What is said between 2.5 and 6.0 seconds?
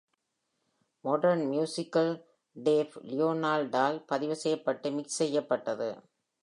Dave லியோனார்டால் பதிவுசெய்யப்பட்டு mix செய்யப்பட்டது.